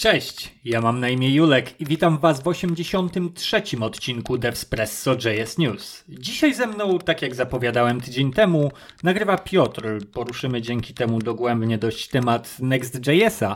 [0.00, 3.62] Cześć, ja mam na imię Julek i witam Was w 83.
[3.80, 6.04] odcinku Devspresso JS News.
[6.08, 9.82] Dzisiaj ze mną, tak jak zapowiadałem tydzień temu, nagrywa Piotr.
[10.12, 13.54] Poruszymy dzięki temu dogłębnie dość temat Next.js'a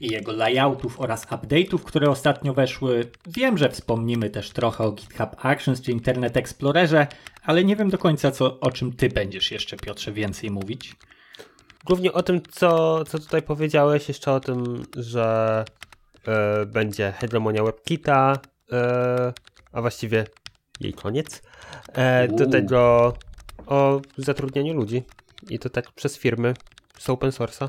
[0.00, 3.10] i jego layoutów oraz update'ów, które ostatnio weszły.
[3.26, 7.06] Wiem, że wspomnimy też trochę o GitHub Actions czy Internet Explorerze,
[7.42, 10.96] ale nie wiem do końca co, o czym Ty będziesz jeszcze, Piotrze, więcej mówić.
[11.84, 15.64] Głównie o tym, co, co tutaj powiedziałeś, jeszcze o tym, że
[16.28, 18.38] e, będzie hegemonia WebKita,
[18.72, 19.32] e,
[19.72, 20.24] a właściwie
[20.80, 21.42] jej koniec.
[21.92, 23.12] E, do tego
[23.66, 25.02] o zatrudnianiu ludzi
[25.50, 26.54] i to tak przez firmy
[26.98, 27.68] z open source'a.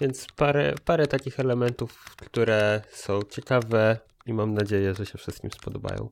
[0.00, 6.10] Więc parę, parę takich elementów, które są ciekawe i mam nadzieję, że się wszystkim spodobają.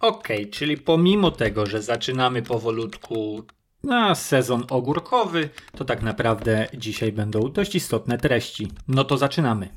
[0.00, 3.42] Okej, okay, czyli pomimo tego, że zaczynamy powolutku
[3.82, 8.68] na sezon ogórkowy, to tak naprawdę dzisiaj będą dość istotne treści.
[8.88, 9.68] No to zaczynamy.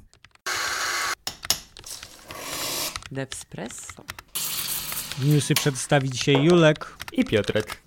[3.11, 4.03] Devspresso.
[5.23, 7.83] Newsy przedstawi dzisiaj Julek i Piotrek.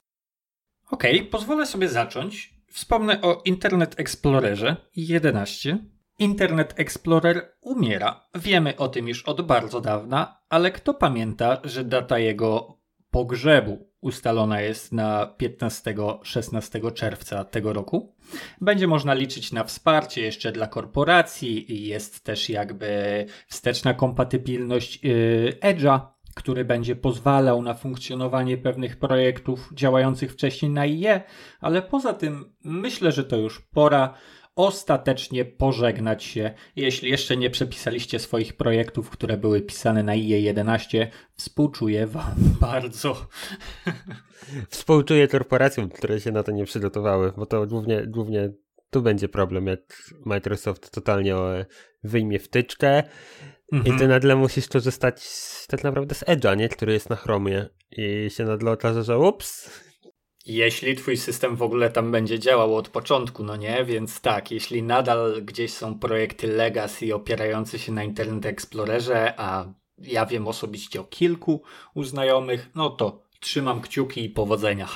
[0.91, 2.55] Okej, okay, pozwolę sobie zacząć.
[2.71, 5.79] Wspomnę o Internet Explorerze 11.
[6.19, 8.29] Internet Explorer umiera.
[8.35, 12.79] Wiemy o tym już od bardzo dawna, ale kto pamięta, że data jego
[13.11, 18.15] pogrzebu ustalona jest na 15-16 czerwca tego roku.
[18.61, 26.01] Będzie można liczyć na wsparcie jeszcze dla korporacji jest też jakby wsteczna kompatybilność yy, Edge'a,
[26.35, 31.23] który będzie pozwalał na funkcjonowanie pewnych projektów działających wcześniej na IE,
[31.61, 34.15] ale poza tym myślę, że to już pora
[34.57, 36.51] ostatecznie pożegnać się.
[36.77, 43.27] Jeśli jeszcze nie przepisaliście swoich projektów, które były pisane na IE11, współczuję Wam bardzo.
[44.69, 48.51] Współczuję korporacjom, które się na to nie przygotowały, bo to głównie, głównie
[48.91, 51.35] tu będzie problem, jak Microsoft totalnie
[52.05, 53.03] wyjmie wtyczkę
[53.73, 53.97] mhm.
[53.97, 55.25] i ty nagle musisz korzystać
[55.69, 56.69] tak naprawdę z Edge'a, nie?
[56.69, 59.71] który jest na Chromie i się nagle okaże, że ups,
[60.47, 63.85] jeśli twój system w ogóle tam będzie działał od początku, no nie?
[63.85, 69.67] Więc tak, jeśli nadal gdzieś są projekty legacy opierające się na Internet Explorerze, a
[69.99, 71.63] ja wiem osobiście o kilku
[71.95, 74.89] u znajomych, no to trzymam kciuki i powodzenia.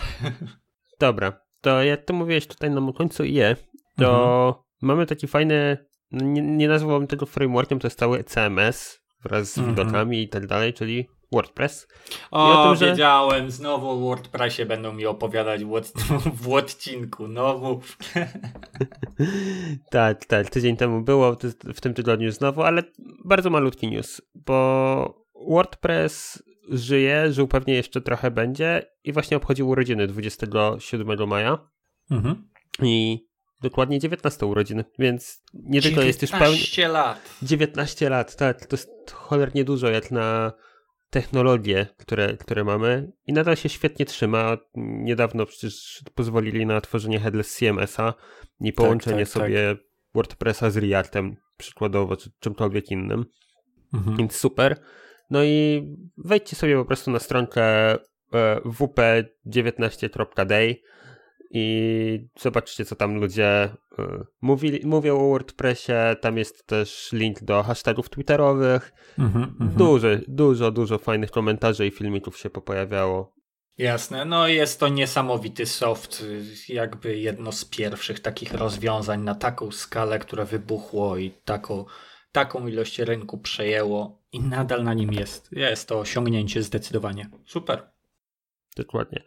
[1.01, 3.57] Dobra, to jak to mówiłeś tutaj na końcu je,
[3.97, 4.65] to mhm.
[4.83, 9.77] mamy taki fajny, nie, nie nazwałbym tego frameworkiem, to jest cały CMS wraz z mhm.
[9.77, 11.89] widokami i tak dalej, czyli WordPress.
[12.31, 12.87] O, o tym, że...
[12.87, 15.65] wiedziałem, znowu o WordPressie będą mi opowiadać
[16.35, 17.81] w odcinku, znowu.
[19.91, 21.37] tak, tak, tydzień temu było,
[21.75, 22.83] w tym tygodniu znowu, ale
[23.25, 30.07] bardzo malutki news, bo WordPress żyje, żył pewnie jeszcze trochę będzie i właśnie obchodził urodziny
[30.07, 31.59] 27 maja.
[32.11, 32.49] Mhm.
[32.83, 33.27] I
[33.61, 36.59] dokładnie 19 urodziny, więc nie tylko jest już pełni...
[36.59, 37.31] 19 lat.
[37.43, 40.53] 19 lat, tak, to jest cholernie dużo jak na
[41.11, 44.59] technologie, które, które mamy i nadal się świetnie trzyma.
[44.77, 48.15] Niedawno przecież pozwolili na tworzenie headless CMS-a
[48.61, 49.85] i połączenie tak, tak, sobie tak.
[50.15, 53.25] WordPressa z Reactem przykładowo, czy czymkolwiek innym.
[53.95, 54.17] Mhm.
[54.17, 54.77] Więc super.
[55.31, 55.83] No i
[56.17, 57.99] wejdźcie sobie po prostu na stronkę e,
[58.65, 60.75] wp19.day
[61.51, 63.65] i zobaczcie, co tam ludzie
[63.99, 64.03] y,
[64.41, 65.93] mówi, mówią o WordPressie.
[66.21, 68.93] Tam jest też link do hashtagów twitterowych.
[69.19, 73.39] Mm -hmm, dużo, dużo, dużo fajnych komentarzy i filmików się pojawiało.
[73.79, 76.25] Jasne, no jest to niesamowity soft,
[76.69, 81.85] jakby jedno z pierwszych takich rozwiązań na taką skalę, które wybuchło i taką,
[82.33, 85.53] taką ilość rynku przejęło i nadal na nim jest.
[85.53, 87.31] Jest to osiągnięcie zdecydowanie.
[87.47, 87.91] Super.
[88.77, 89.23] Dokładnie.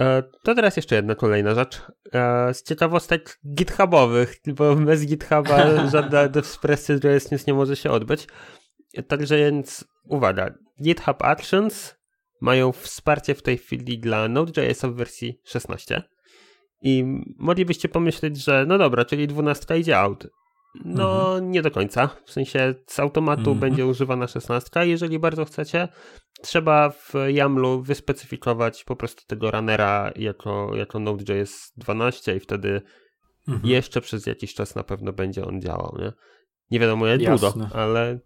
[0.00, 1.82] E, to teraz jeszcze jedna kolejna rzecz.
[2.12, 8.26] E, z ciekawostek GitHubowych, bo bez GitHuba żadna Devspresso JS News nie może się odbyć.
[9.08, 11.98] Także więc uwaga, GitHub Actions
[12.40, 16.02] mają wsparcie w tej chwili dla Node.js w wersji 16.
[16.82, 17.04] I
[17.38, 20.26] moglibyście pomyśleć, że no dobra, czyli 12 idzie out.
[20.84, 21.50] No, mhm.
[21.50, 22.08] nie do końca.
[22.24, 23.58] W sensie z automatu mhm.
[23.58, 24.86] będzie używana 16.
[24.86, 25.88] Jeżeli bardzo chcecie,
[26.42, 32.82] trzeba w YAMLu wyspecyfikować po prostu tego runnera jako, jako Node.js 12 i wtedy
[33.48, 33.66] mhm.
[33.66, 36.12] jeszcze przez jakiś czas na pewno będzie on działał, nie?
[36.70, 38.18] Nie wiadomo jak długo, ale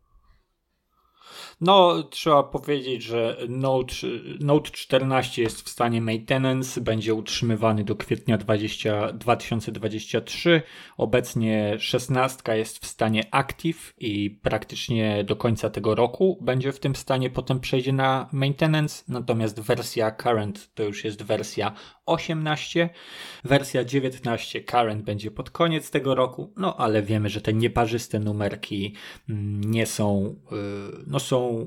[1.61, 3.94] No, trzeba powiedzieć, że Note,
[4.40, 10.62] Note 14 jest w stanie maintenance, będzie utrzymywany do kwietnia 20, 2023.
[10.96, 16.96] Obecnie 16 jest w stanie active i praktycznie do końca tego roku będzie w tym
[16.96, 21.73] stanie, potem przejdzie na maintenance, natomiast wersja current to już jest wersja
[22.06, 22.90] 18,
[23.44, 28.94] wersja 19 current będzie pod koniec tego roku, no ale wiemy, że te nieparzyste numerki
[29.29, 30.56] mm, nie są, y,
[31.06, 31.66] no są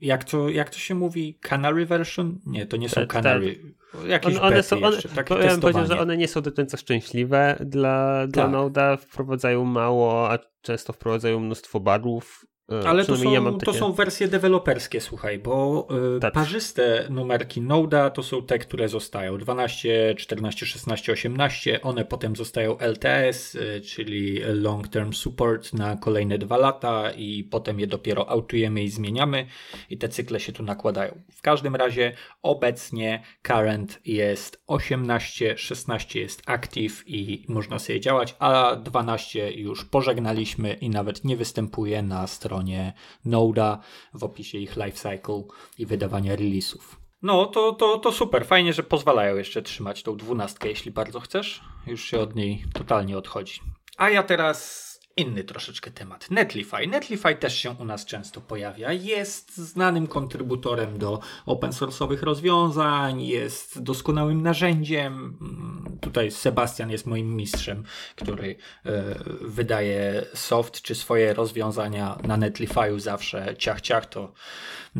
[0.00, 1.38] jak to, jak to się mówi?
[1.40, 2.38] Canary version?
[2.46, 3.56] Nie, to nie są tak, canary.
[3.92, 4.08] Tak.
[4.08, 7.56] Jakieś one, one są, one, takie powiem powiedzieć, że one nie są do końca szczęśliwe
[7.60, 8.52] dla, dla tak.
[8.52, 8.96] Node'a.
[8.96, 12.46] Wprowadzają mało, a często wprowadzają mnóstwo bugów
[12.86, 13.58] Ale to są, ja takie...
[13.58, 15.86] to są wersje deweloperskie, słuchaj, bo
[16.16, 16.34] y, tak.
[16.34, 21.82] parzyste numerki Node'a to są te, które zostają 12, 14, 16, 18.
[21.82, 27.80] One potem zostają LTS, y, czyli Long Term Support na kolejne dwa lata i potem
[27.80, 29.46] je dopiero autujemy i zmieniamy
[29.90, 31.22] i te cykle się tu nakładają.
[31.32, 32.12] W każdym razie
[32.42, 40.72] obecnie current jest 18, 16 jest active i można sobie działać, a 12 już pożegnaliśmy
[40.72, 42.92] i nawet nie występuje na stronie stronie
[43.24, 43.78] Noda
[44.14, 45.42] w opisie ich lifecycle
[45.78, 47.00] i wydawania releasów.
[47.22, 48.46] No, to, to, to super.
[48.46, 51.60] Fajnie, że pozwalają jeszcze trzymać tą dwunastkę, jeśli bardzo chcesz.
[51.86, 53.60] Już się od niej totalnie odchodzi.
[53.96, 54.87] A ja teraz
[55.18, 56.30] inny troszeczkę temat.
[56.30, 56.86] Netlify.
[56.86, 58.92] Netlify też się u nas często pojawia.
[58.92, 65.38] Jest znanym kontrybutorem do open source'owych rozwiązań, jest doskonałym narzędziem.
[65.40, 67.84] Mm, tutaj Sebastian jest moim mistrzem,
[68.16, 68.56] który
[68.86, 74.32] e, wydaje soft czy swoje rozwiązania na Netlify'u zawsze ciach ciach to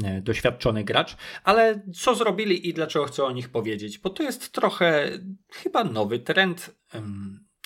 [0.04, 1.16] e, doświadczony gracz.
[1.44, 3.98] Ale co zrobili i dlaczego chcę o nich powiedzieć?
[3.98, 5.10] Bo to jest trochę
[5.52, 6.70] chyba nowy trend.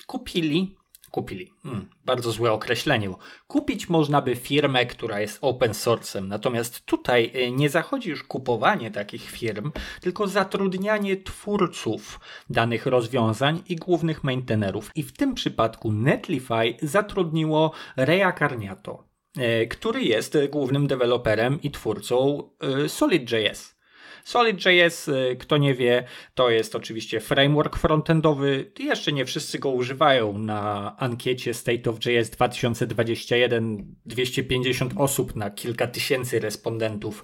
[0.07, 0.75] Kupili
[1.13, 1.53] kupili.
[1.63, 3.13] Hmm, bardzo złe określenie.
[3.47, 8.91] Kupić można by firmę, która jest open source'em, natomiast tutaj e, nie zachodzi już kupowanie
[8.91, 9.71] takich firm,
[10.01, 12.19] tylko zatrudnianie twórców
[12.49, 14.91] danych rozwiązań i głównych maintainerów.
[14.95, 19.03] I w tym przypadku Netlify zatrudniło Rea Carniato,
[19.37, 22.43] e, który jest głównym deweloperem i twórcą
[22.87, 23.75] SolidJS.
[24.23, 26.03] SolidJS, y, kto nie wie,
[26.33, 28.71] to jest oczywiście framework frontendowy.
[28.79, 30.37] Jeszcze nie wszyscy go używają.
[30.37, 37.23] Na ankiecie State of JS 2021 250 osób na kilka tysięcy respondentów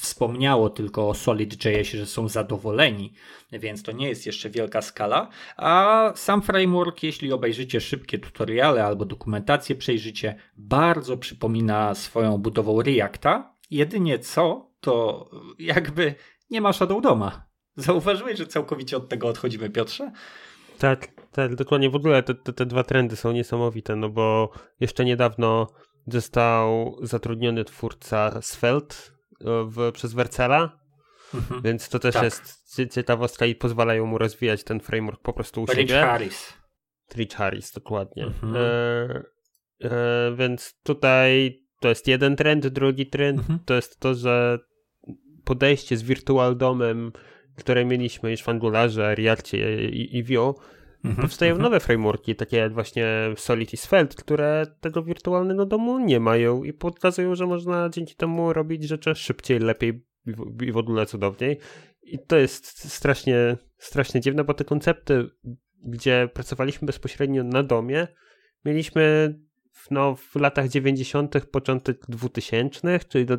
[0.00, 3.12] wspomniało tylko o SolidJS, że są zadowoleni,
[3.52, 5.28] więc to nie jest jeszcze wielka skala.
[5.56, 13.56] A sam framework, jeśli obejrzycie szybkie tutoriale albo dokumentację przejrzycie, bardzo przypomina swoją budową Reacta.
[13.70, 16.14] Jedynie co, to jakby
[16.50, 17.46] nie ma Shadow Doma.
[17.76, 20.12] Zauważyłeś, że całkowicie od tego odchodzimy, Piotrze?
[20.78, 21.90] Tak, tak, dokładnie.
[21.90, 24.50] W ogóle te, te, te dwa trendy są niesamowite, no bo
[24.80, 25.66] jeszcze niedawno
[26.06, 28.96] został zatrudniony twórca Svelte
[29.68, 30.78] w, przez Wercela,
[31.34, 31.62] mhm.
[31.62, 32.24] więc to też tak.
[32.24, 36.00] jest ciekawostka i pozwalają mu rozwijać ten framework po prostu u Rich siebie.
[36.00, 36.52] Harris.
[37.16, 38.24] Rich Harris, dokładnie.
[38.24, 38.56] Mhm.
[38.56, 39.22] E,
[39.82, 43.58] e, więc tutaj to jest jeden trend, drugi trend mhm.
[43.64, 44.58] to jest to, że
[45.46, 47.12] podejście z Virtual Domem,
[47.56, 50.54] które mieliśmy już w Angularze, Reactie i, i Vue,
[51.04, 51.62] mhm, powstają mhm.
[51.62, 53.06] nowe frameworki, takie jak właśnie
[53.36, 58.52] Solid i Svelte, które tego wirtualnego domu nie mają i pokazują, że można dzięki temu
[58.52, 60.04] robić rzeczy szybciej, lepiej
[60.62, 61.58] i w ogóle cudowniej.
[62.02, 65.30] I to jest strasznie, strasznie dziwne, bo te koncepty,
[65.84, 68.08] gdzie pracowaliśmy bezpośrednio na domie,
[68.64, 69.34] mieliśmy
[69.90, 73.38] no, w latach 90., początek 2000, czyli do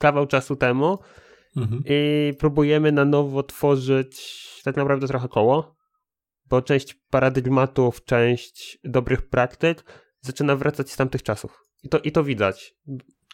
[0.00, 0.98] kawał czasu temu
[1.56, 1.82] mhm.
[1.86, 5.76] i próbujemy na nowo tworzyć tak naprawdę trochę koło,
[6.46, 9.84] bo część paradygmatów, część dobrych praktyk
[10.20, 11.64] zaczyna wracać z tamtych czasów.
[11.82, 12.74] I to, i to widać.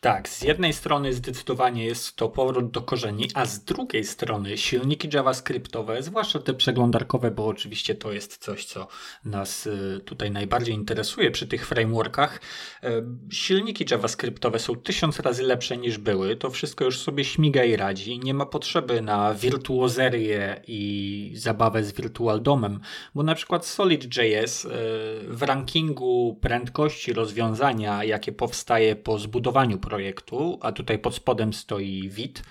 [0.06, 5.08] Tak, z jednej strony zdecydowanie jest to powrót do korzeni, a z drugiej strony silniki
[5.12, 8.88] JavaScriptowe, zwłaszcza te przeglądarkowe, bo oczywiście to jest coś, co
[9.24, 12.40] nas y, tutaj najbardziej interesuje przy tych frameworkach.
[12.84, 12.88] Y,
[13.30, 16.36] silniki JavaScriptowe są tysiąc razy lepsze niż były.
[16.36, 18.18] To wszystko już sobie śmiga i radzi.
[18.18, 22.80] Nie ma potrzeby na wirtuozerię i zabawę z Virtual Domem,
[23.14, 24.68] bo na przykład SolidJS y,
[25.28, 29.95] w rankingu prędkości rozwiązania, jakie powstaje po zbudowaniu projektu,
[30.60, 32.42] a tutaj pod spodem stoi WIT,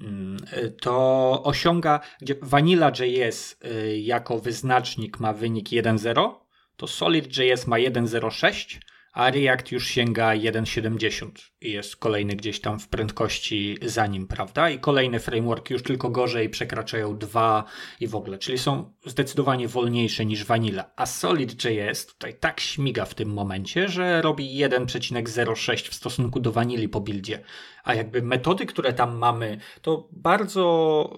[0.00, 0.36] mm,
[0.80, 6.34] to osiąga, gdzie Vanilla.js y, jako wyznacznik ma wynik 1.0,
[6.76, 8.80] to SolidJS ma 1.06,
[9.18, 14.70] a React już sięga 1.70 i jest kolejny gdzieś tam w prędkości za nim, prawda?
[14.70, 17.64] I kolejne frameworki już tylko gorzej przekraczają 2
[18.00, 20.90] i w ogóle, czyli są zdecydowanie wolniejsze niż Vanilla.
[20.96, 26.88] A Solid.js tutaj tak śmiga w tym momencie, że robi 1,06 w stosunku do Vanilli
[26.88, 27.42] po buildzie.
[27.84, 31.16] A jakby metody, które tam mamy, to bardzo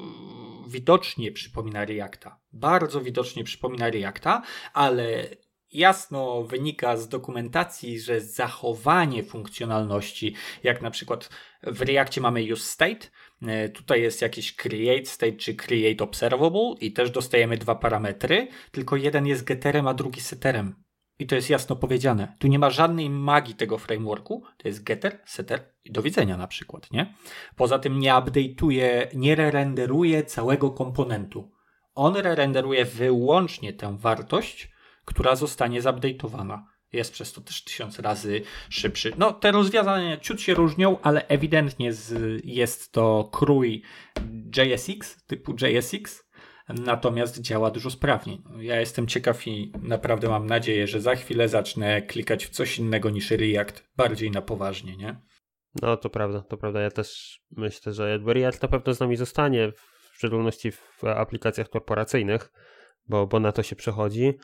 [0.69, 2.39] widocznie przypomina Reacta.
[2.53, 4.43] Bardzo widocznie przypomina Reacta,
[4.73, 5.27] ale
[5.73, 11.29] jasno wynika z dokumentacji, że zachowanie funkcjonalności, jak na przykład
[11.63, 13.07] w Reactie mamy use state,
[13.43, 18.97] e, tutaj jest jakiś create state czy create observable i też dostajemy dwa parametry, tylko
[18.97, 20.75] jeden jest getterem, a drugi setterem.
[21.19, 22.37] I to jest jasno powiedziane.
[22.39, 24.43] Tu nie ma żadnej magii tego frameworku.
[24.57, 27.15] To jest getter, setter i do widzenia na przykład, nie?
[27.57, 31.51] Poza tym nie update'uje, nie re-renderuje całego komponentu.
[31.95, 34.70] On re-renderuje wyłącznie tę wartość,
[35.11, 36.63] która zostanie zupdate'owana.
[36.93, 39.13] Jest przez to też tysiąc razy szybszy.
[39.19, 43.83] No, te rozwiązania ciut się różnią, ale ewidentnie z, jest to krój
[44.57, 46.31] JSX, typu JSX,
[46.69, 48.43] natomiast działa dużo sprawniej.
[48.61, 53.11] Ja jestem ciekaw i naprawdę mam nadzieję, że za chwilę zacznę klikać w coś innego
[53.11, 55.21] niż React, bardziej na poważnie, nie?
[55.83, 56.81] No, to prawda, to prawda.
[56.81, 62.53] Ja też myślę, że React na pewno z nami zostanie, w szczególności w aplikacjach korporacyjnych,
[63.09, 64.35] bo, bo na to się przechodzi.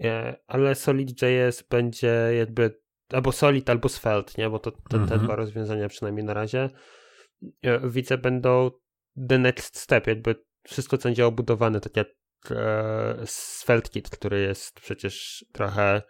[0.00, 2.80] E, ale Solid.js będzie jakby
[3.12, 4.50] albo Solid, albo Svelte, nie?
[4.50, 5.20] bo to te, te mhm.
[5.20, 6.70] dwa rozwiązania przynajmniej na razie
[7.62, 8.70] e, widzę będą
[9.28, 12.08] the next step, jakby wszystko co będzie obudowane, tak jak
[12.50, 16.02] e, SvelteKit, który jest przecież trochę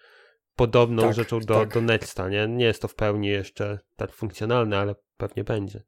[0.57, 1.75] podobną tak, rzeczą do, tak.
[1.75, 2.49] do Nexta, nie?
[2.49, 5.83] Nie jest to w pełni jeszcze tak funkcjonalne, ale pewnie będzie.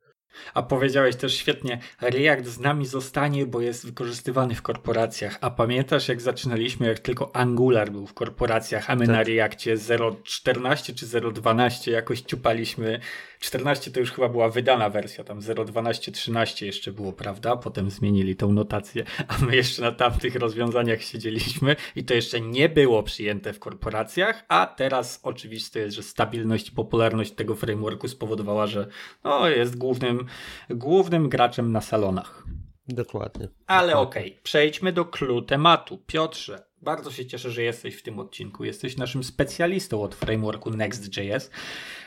[0.54, 5.38] A powiedziałeś też świetnie, React z nami zostanie, bo jest wykorzystywany w korporacjach.
[5.40, 9.16] A pamiętasz, jak zaczynaliśmy, jak tylko Angular był w korporacjach, a my tak.
[9.16, 13.00] na Reactie 0.14 czy 0.12 jakoś ciupaliśmy
[13.42, 17.56] 14 to już chyba była wydana wersja, tam 0.12, 13 jeszcze było, prawda?
[17.56, 22.68] Potem zmienili tą notację, a my jeszcze na tamtych rozwiązaniach siedzieliśmy i to jeszcze nie
[22.68, 28.66] było przyjęte w korporacjach, a teraz oczywiste jest, że stabilność i popularność tego frameworku spowodowała,
[28.66, 28.86] że
[29.24, 30.26] no, jest głównym,
[30.70, 32.46] głównym graczem na salonach.
[32.88, 33.48] Dokładnie.
[33.66, 35.98] Ale okej, okay, przejdźmy do clue tematu.
[36.06, 38.64] Piotrze, bardzo się cieszę, że jesteś w tym odcinku.
[38.64, 41.50] Jesteś naszym specjalistą od frameworku Next.js,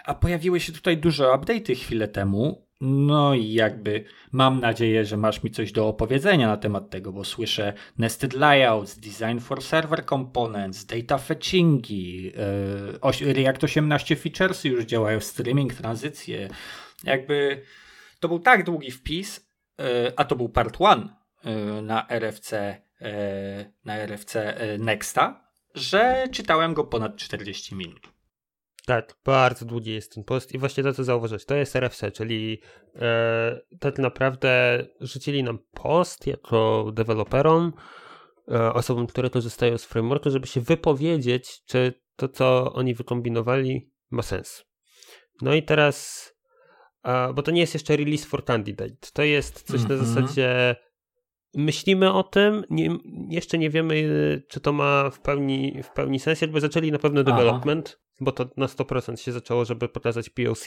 [0.06, 2.66] a pojawiły się tutaj duże update'y chwilę temu.
[2.82, 7.24] No i jakby mam nadzieję, że masz mi coś do opowiedzenia na temat tego, bo
[7.24, 12.24] słyszę nested layouts, design for server components, data fetchingi,
[13.22, 16.50] yy, React 18 features już działają, streaming, tranzycje.
[17.04, 17.62] Jakby
[18.20, 21.10] to był tak długi wpis, yy, a to był part one
[21.44, 22.82] yy, na RFC
[23.86, 28.16] na RFC e, Nexta, że czytałem go ponad 40 minut.
[28.86, 32.62] Tak, bardzo długi jest ten post i właśnie to, co zauważyłeś, to jest RFC, czyli
[32.96, 37.74] e, tak naprawdę rzucili nam post jako deweloperom,
[38.52, 44.22] e, osobom, które korzystają z frameworku, żeby się wypowiedzieć, czy to, co oni wykombinowali, ma
[44.22, 44.66] sens.
[45.42, 46.30] No i teraz,
[47.04, 49.90] e, bo to nie jest jeszcze release for candidate, to jest coś mm -hmm.
[49.90, 50.16] na mhm.
[50.16, 50.76] zasadzie
[51.56, 52.98] myślimy o tym, nie,
[53.30, 54.04] jeszcze nie wiemy,
[54.48, 58.16] czy to ma w pełni, w pełni sens, jakby zaczęli na pewno development, Aha.
[58.22, 60.66] bo to na 100% się zaczęło, żeby pokazać POC,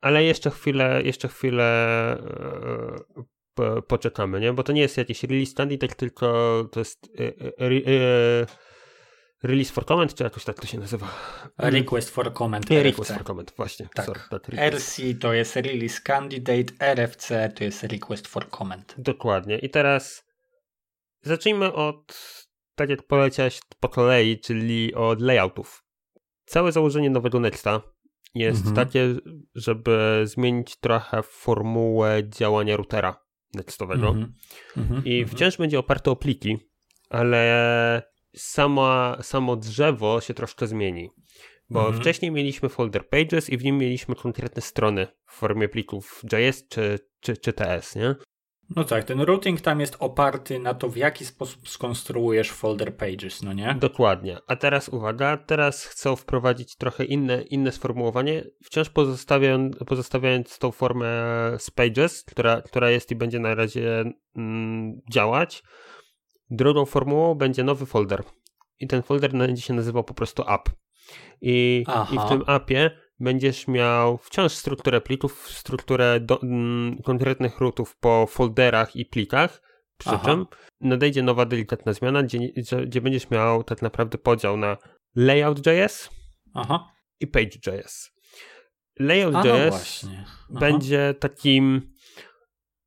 [0.00, 1.64] ale jeszcze chwilę, jeszcze chwilę
[3.16, 4.52] e, po, poczekamy, nie?
[4.52, 6.28] Bo to nie jest jakiś release candidate, tylko
[6.72, 8.46] to jest e, e,
[9.46, 11.08] Release for comment, czy jakoś tak to się nazywa?
[11.58, 12.70] Request for comment.
[12.70, 13.88] Nie, request for comment, właśnie.
[13.94, 14.06] Tak.
[14.06, 18.94] Sorry, RC to jest Release Candidate, RFC to jest Request for comment.
[18.98, 19.58] Dokładnie.
[19.58, 20.24] I teraz
[21.22, 22.18] zacznijmy od,
[22.74, 25.84] tak jak poleciałeś po kolei, czyli od layoutów.
[26.44, 27.82] Całe założenie nowego Nexta
[28.34, 28.86] jest mhm.
[28.86, 29.14] takie,
[29.54, 33.24] żeby zmienić trochę formułę działania routera
[33.54, 34.08] nextowego.
[34.08, 34.34] Mhm.
[34.76, 35.04] Mhm.
[35.04, 35.36] I mhm.
[35.36, 36.58] wciąż będzie oparte o pliki,
[37.10, 41.10] ale sama, samo drzewo się troszkę zmieni.
[41.70, 42.00] Bo mhm.
[42.00, 46.98] wcześniej mieliśmy folder pages i w nim mieliśmy konkretne strony w formie plików JS czy,
[47.20, 48.14] czy, czy TS, nie?
[48.76, 53.42] No tak, ten routing tam jest oparty na to, w jaki sposób skonstruujesz folder pages,
[53.42, 53.76] no nie?
[53.80, 54.38] Dokładnie.
[54.46, 61.08] A teraz uwaga, teraz chcą wprowadzić trochę inne, inne sformułowanie, wciąż pozostawiając, pozostawiając tą formę
[61.58, 64.04] z pages, która, która jest i będzie na razie
[64.36, 65.62] mm, działać,
[66.50, 68.22] Drugą formułą będzie nowy folder.
[68.80, 70.70] I ten folder będzie się nazywał po prostu app.
[71.40, 77.96] I, i w tym appie będziesz miał wciąż strukturę plików, strukturę do, mm, konkretnych rootów
[77.96, 79.62] po folderach i plikach.
[79.98, 80.24] Przy Aha.
[80.24, 80.46] czym
[80.80, 82.38] nadejdzie nowa delikatna zmiana, gdzie,
[82.86, 84.76] gdzie będziesz miał tak naprawdę podział na
[85.14, 86.10] layout.js,
[86.54, 86.92] Aha.
[87.20, 88.12] i Page.js.
[88.98, 90.06] Layout.js
[90.50, 91.92] no będzie takim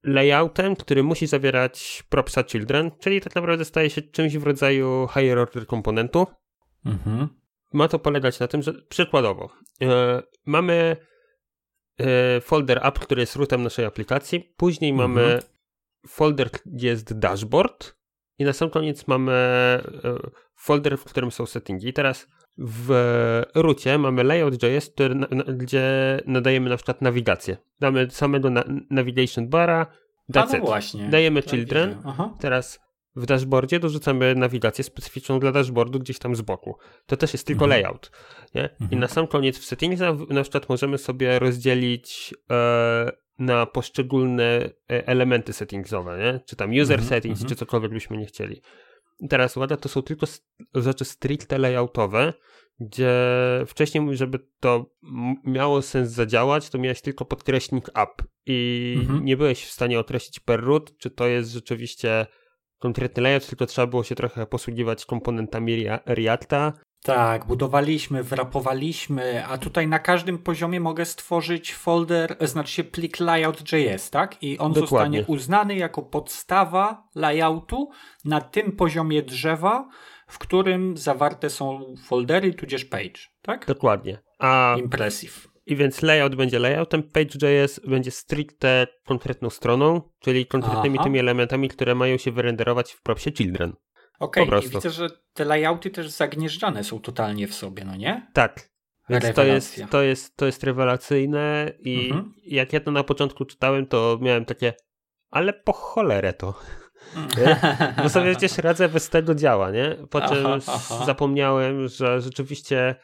[0.04, 5.40] layoutem, który musi zawierać propsa children, czyli tak naprawdę staje się czymś w rodzaju higher
[5.40, 6.28] order komponentu.
[6.86, 7.28] Mhm.
[7.74, 9.50] Ma to polegać na tym, że przykładowo
[9.82, 10.98] e, mamy
[12.00, 15.12] e, folder app, który jest rootem naszej aplikacji, później mhm.
[15.12, 15.40] mamy
[16.08, 17.96] folder, gdzie jest dashboard
[18.38, 19.82] i na sam koniec mamy e,
[20.56, 21.88] folder, w którym są settingi.
[21.88, 22.28] I teraz
[22.60, 24.92] w rucie mamy layout.js,
[25.58, 27.58] gdzie nadajemy na przykład nawigację.
[27.80, 29.86] Damy samego na, navigation bara,
[30.34, 31.10] that's no właśnie.
[31.10, 31.96] Dajemy tak children.
[32.40, 32.80] Teraz
[33.16, 36.78] w dashboardzie dorzucamy nawigację specyficzną dla dashboardu gdzieś tam z boku.
[37.06, 37.82] To też jest tylko mhm.
[37.82, 38.12] layout.
[38.56, 38.64] Nie?
[38.64, 38.92] Mhm.
[38.92, 44.44] I na sam koniec w settings na, na przykład możemy sobie rozdzielić e, na poszczególne
[44.44, 46.40] e, elementy settingsowe, nie?
[46.46, 47.10] czy tam user mhm.
[47.10, 47.50] settings, mhm.
[47.50, 48.62] czy cokolwiek byśmy nie chcieli.
[49.30, 50.26] Teraz ładne to są tylko
[50.76, 52.34] rzeczy stricte layoutowe,
[52.80, 53.14] gdzie
[53.68, 54.86] wcześniej, żeby to
[55.44, 58.14] miało sens zadziałać, to miałeś tylko podkreśnik up
[58.46, 59.26] i mhm.
[59.26, 62.28] nie byłeś w stanie określić per root, czy to jest rzeczywiście
[62.80, 66.74] konkretny layout, tylko trzeba było się trochę posługiwać komponentami Reacta.
[67.04, 74.10] Tak, budowaliśmy, wrapowaliśmy, a tutaj na każdym poziomie mogę stworzyć folder, znaczy się plik layout.js,
[74.10, 74.44] tak?
[74.44, 74.88] I on Dokładnie.
[74.90, 77.90] zostanie uznany jako podstawa layoutu
[78.26, 79.90] na tym poziomie drzewa,
[80.28, 83.66] w którym zawarte są foldery, tudzież page, tak?
[83.66, 84.20] Dokładnie.
[84.40, 84.76] A...
[84.80, 85.50] Impressive.
[85.66, 91.04] I więc layout będzie layoutem, page.js będzie stricte konkretną stroną, czyli konkretnymi Aha.
[91.04, 93.74] tymi elementami, które mają się wyrenderować w propsie children.
[94.20, 98.28] Okej, okay, i widzę, że te layouty też zagnieżdżane są totalnie w sobie, no nie?
[98.34, 98.70] Tak.
[99.10, 102.34] Więc to jest, to, jest, to jest rewelacyjne i mhm.
[102.46, 104.74] jak ja to na początku czytałem, to miałem takie,
[105.30, 106.54] ale po cholerę to.
[108.04, 109.98] Bo sobie przecież radzę bez tego działa, nie?
[110.10, 111.06] Po czym aha, aha.
[111.06, 112.96] zapomniałem, że rzeczywiście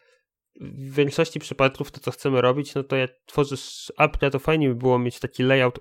[0.62, 4.75] w większości przypadków to, co chcemy robić, no to jak tworzysz apkę, to fajnie by
[4.75, 5.79] było mieć taki layout,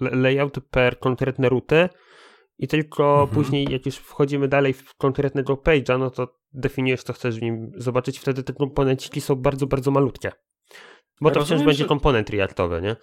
[0.00, 1.88] layout per konkretne ruty
[2.58, 3.28] i tylko mhm.
[3.28, 7.72] później, jak już wchodzimy dalej w konkretnego page'a, no to definiujesz, co chcesz w nim
[7.76, 8.18] zobaczyć.
[8.18, 10.32] Wtedy te komponenciki są bardzo, bardzo malutkie.
[11.20, 11.88] Bo to wciąż będzie że...
[11.88, 12.96] komponent reactowy, nie?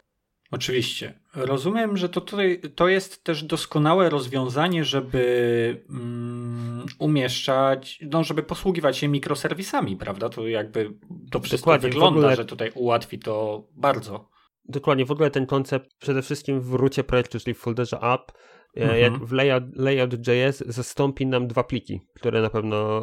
[0.52, 1.20] Oczywiście.
[1.36, 8.98] Rozumiem, że to, tutaj, to jest też doskonałe rozwiązanie, żeby um, umieszczać, no, żeby posługiwać
[8.98, 10.30] się mikroserwisami, prawda?
[10.30, 10.94] To jakby
[11.32, 12.36] to wszystko Dokładnie, wygląda, ogóle...
[12.36, 14.30] że tutaj ułatwi to bardzo.
[14.66, 18.32] Dokładnie, w ogóle ten koncept przede wszystkim w rucie projektu, czyli w folderze app.
[18.74, 23.02] Jak w layout, layout.js zastąpi nam dwa pliki, które na pewno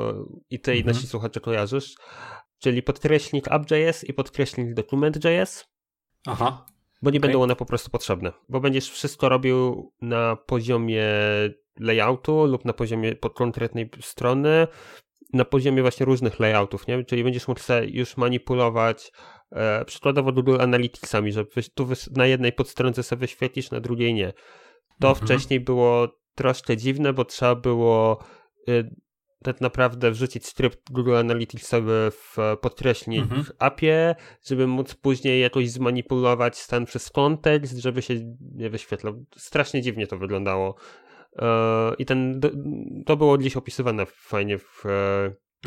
[0.51, 0.85] i ty mhm.
[0.85, 1.95] i nasi słuchacze kojarzysz,
[2.59, 5.65] czyli podkreślnik app.js i podkreślnik document.js.
[6.27, 6.67] Aha
[7.03, 7.29] bo nie okay.
[7.29, 11.07] będą one po prostu potrzebne, bo będziesz wszystko robił na poziomie
[11.81, 14.67] layoutu lub na poziomie pod konkretnej strony,
[15.33, 17.05] na poziomie właśnie różnych layoutów, nie?
[17.05, 19.13] Czyli będziesz mógł sobie już manipulować
[19.53, 24.33] e, przykładowo Google Analyticsami, że tu na jednej podstronce sobie wyświetlisz, na drugiej nie.
[25.01, 25.27] To mhm.
[25.27, 28.25] wcześniej było troszkę dziwne, bo trzeba było
[28.69, 28.91] y,
[29.43, 33.45] tak naprawdę wrzucić tryb Google Analytics sobie w podkreślnik mhm.
[33.45, 34.15] w appie,
[34.47, 38.15] żeby móc później jakoś zmanipulować stan przez kontekst, żeby się
[38.55, 39.25] nie wyświetlał.
[39.37, 40.75] Strasznie dziwnie to wyglądało.
[41.37, 42.41] E, I ten,
[43.07, 44.85] to było gdzieś opisywane fajnie w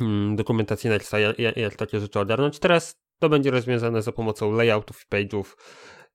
[0.01, 2.59] mm, dokumentacji Nexta, jak, jak takie rzeczy ogarnąć.
[2.59, 5.43] Teraz to będzie rozwiązane za pomocą layoutów i page'ów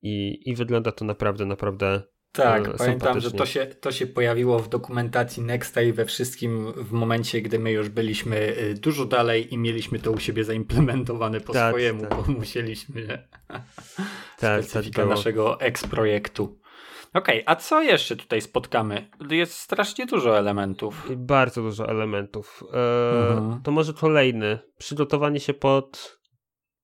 [0.03, 4.59] i, i wygląda to naprawdę, naprawdę tak, e, pamiętam, że to się, to się pojawiło
[4.59, 9.55] w dokumentacji Nexta i we wszystkim w momencie, gdy my już byliśmy y, dużo dalej
[9.55, 12.11] i mieliśmy to u siebie zaimplementowane po tak, swojemu, tak.
[12.11, 13.29] bo musieliśmy
[14.39, 16.59] tak, specyfikę tak naszego ex-projektu.
[17.15, 19.11] Okej, okay, a co jeszcze tutaj spotkamy?
[19.31, 21.09] Jest strasznie dużo elementów.
[21.17, 22.63] Bardzo dużo elementów.
[22.73, 23.63] E, mhm.
[23.63, 24.59] To może kolejny.
[24.79, 26.19] Przygotowanie się pod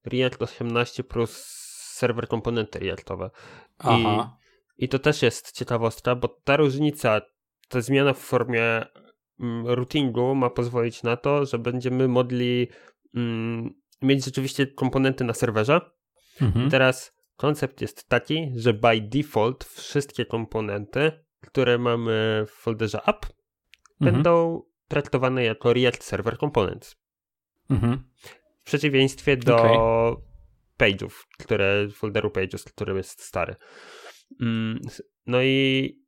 [0.04, 1.44] React 18 plus
[1.92, 3.30] serwer komponenty Reactowe.
[3.78, 4.36] Aha.
[4.38, 4.41] I
[4.88, 7.20] to też jest ciekawostka, bo ta różnica,
[7.68, 8.84] ta zmiana w formie
[9.40, 12.68] mm, routingu ma pozwolić na to, że będziemy mogli
[13.14, 15.80] mm, mieć rzeczywiście komponenty na serwerze.
[16.40, 16.66] Mhm.
[16.66, 23.26] I teraz koncept jest taki, że by default wszystkie komponenty, które mamy w folderze app,
[23.26, 24.12] mhm.
[24.12, 26.96] będą traktowane jako React Server Components.
[27.70, 28.04] Mhm.
[28.60, 30.22] W przeciwieństwie do okay.
[30.78, 33.56] page'ów, które, folderu pages, który jest stary.
[34.40, 34.80] Mm,
[35.26, 36.02] no i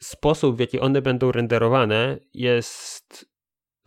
[0.00, 3.26] sposób, w jaki one będą renderowane, jest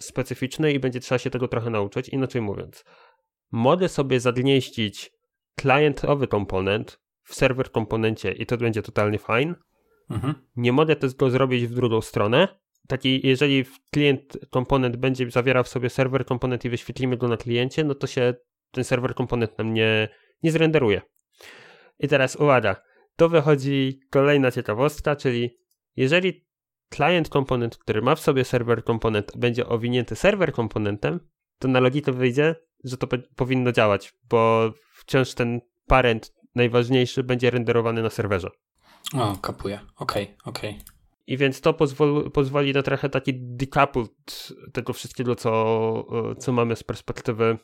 [0.01, 2.09] specyficzny i będzie trzeba się tego trochę nauczyć.
[2.09, 2.85] Inaczej mówiąc,
[3.51, 5.11] mogę sobie zadnieścić
[5.55, 9.55] klientowy komponent w serwer komponencie i to będzie totalnie fajne.
[10.09, 10.33] Mhm.
[10.55, 12.47] Nie mogę tego zrobić w drugą stronę.
[12.87, 17.83] Taki, jeżeli klient komponent będzie zawierał w sobie serwer komponent i wyświetlimy go na kliencie,
[17.83, 18.33] no to się
[18.71, 20.09] ten serwer komponent nam nie,
[20.43, 21.01] nie zrenderuje.
[21.99, 22.81] I teraz uwaga,
[23.19, 25.57] to wychodzi kolejna ciekawostka, czyli
[25.95, 26.45] jeżeli
[26.95, 31.19] client komponent, który ma w sobie serwer komponent, będzie owinięty serwer komponentem,
[31.59, 38.01] to na logikę wyjdzie, że to powinno działać, bo wciąż ten parent najważniejszy będzie renderowany
[38.01, 38.49] na serwerze.
[39.13, 39.79] O, kapuję.
[39.95, 40.69] Okej, okay, okej.
[40.69, 40.83] Okay.
[41.27, 46.83] I więc to pozwoli, pozwoli na trochę taki decoupled tego wszystkiego, co, co mamy z
[46.83, 47.57] perspektywy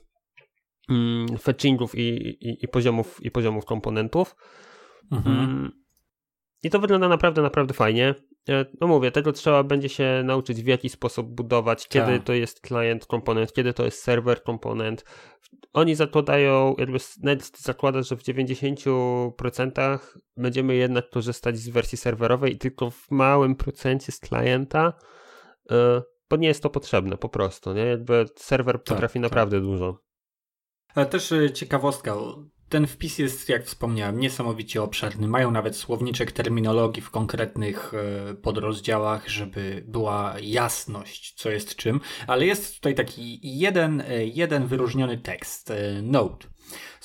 [0.89, 2.01] mm, fetchingów i,
[2.41, 4.35] i, i, poziomów, i poziomów komponentów.
[5.11, 5.39] Mhm.
[5.39, 5.71] Mm,
[6.63, 8.15] I to wygląda naprawdę, naprawdę fajnie.
[8.49, 12.23] E, no mówię, tego trzeba będzie się nauczyć w jaki sposób budować, kiedy tak.
[12.23, 15.05] to jest client komponent, kiedy to jest server komponent.
[15.73, 19.97] Oni zakładają, jakby Next zakłada, że w 90%
[20.37, 24.93] będziemy jednak korzystać z wersji serwerowej i tylko w małym procencie z klienta,
[25.71, 27.85] e, bo nie jest to potrzebne po prostu, nie?
[27.85, 29.23] Jakby serwer tak, potrafi tak.
[29.23, 29.99] naprawdę dużo.
[30.95, 32.15] Ale też e, ciekawostka,
[32.69, 35.27] ten wpis jest, jak wspomniałem, niesamowicie obszerny.
[35.27, 42.45] Mają nawet słowniczek terminologii w konkretnych e, podrozdziałach, żeby była jasność, co jest czym, ale
[42.45, 45.71] jest tutaj taki jeden, e, jeden wyróżniony tekst.
[45.71, 46.47] E, note.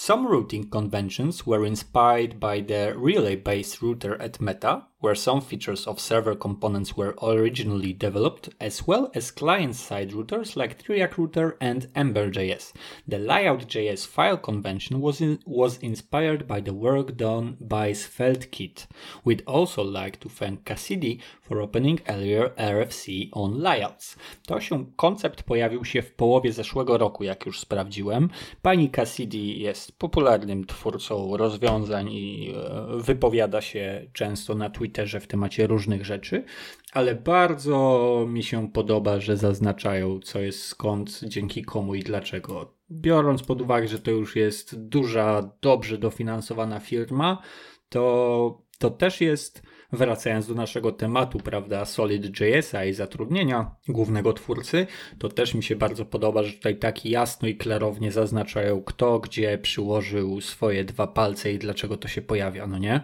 [0.03, 6.01] Some routing conventions were inspired by the relay-based router at Meta, where some features of
[6.01, 12.73] server components were originally developed, as well as client-side routers like Triac Router and Ember.js.
[13.09, 18.87] The Layout.js file convention was, in, was inspired by the work done by SvelteKit.
[19.25, 24.17] We'd also like to thank Cassidy for opening earlier RFC on layouts.
[24.47, 28.31] To się, koncept pojawił się w połowie zeszłego roku, jak już sprawdziłem.
[28.63, 35.27] Pani Cassidy jest popularnym twórcą rozwiązań i e, wypowiada się często na Twitterze Twitterze w
[35.27, 36.45] temacie różnych rzeczy,
[36.93, 42.75] ale bardzo mi się podoba, że zaznaczają, co jest skąd, dzięki komu i dlaczego.
[42.91, 47.43] Biorąc pod uwagę, że to już jest duża, dobrze dofinansowana firma,
[47.89, 54.87] to, to też jest, wracając do naszego tematu, prawda, Solid.jsa i zatrudnienia głównego twórcy,
[55.19, 59.59] to też mi się bardzo podoba, że tutaj tak jasno i klarownie zaznaczają, kto gdzie
[59.59, 63.01] przyłożył swoje dwa palce i dlaczego to się pojawia, no nie?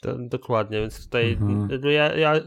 [0.00, 1.68] To, dokładnie, więc tutaj mhm.
[1.84, 2.40] ja, ja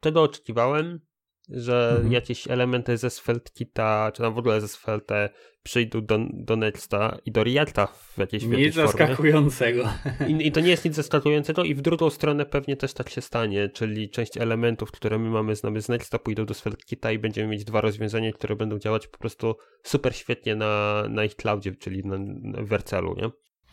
[0.00, 1.00] tego oczekiwałem,
[1.50, 2.12] że mhm.
[2.12, 5.30] jakieś elementy ze SvelteKita, czy tam w ogóle ze Svelte
[5.62, 9.88] przyjdą do, do Nexta i do Reacta w jakiejś Nic zaskakującego.
[10.28, 13.20] I, I, to nie jest nic zaskakującego i w drugą stronę pewnie też tak się
[13.20, 17.48] stanie, czyli część elementów, które my mamy znamy z Nexta pójdą do SvelteKita i będziemy
[17.48, 22.04] mieć dwa rozwiązania, które będą działać po prostu super świetnie na, na ich cloudzie, czyli
[22.04, 23.30] na, na Vercelu, nie?